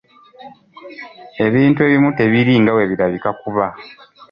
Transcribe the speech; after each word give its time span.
Ebintu 1.45 1.79
ebimu 1.87 2.09
tebiri 2.19 2.53
nga 2.61 2.71
bwe 2.73 2.89
birabika 2.91 3.29
kuba. 3.41 3.67